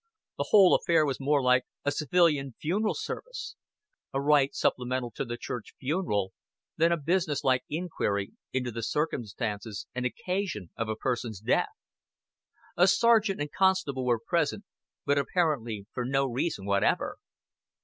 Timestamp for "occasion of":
10.07-10.89